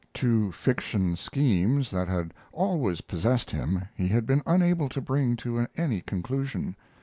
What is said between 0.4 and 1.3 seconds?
fiction